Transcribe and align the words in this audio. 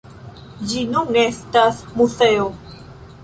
Ĝi 0.69 0.79
nun 0.93 1.19
estas 1.23 1.81
muzeo. 1.99 2.49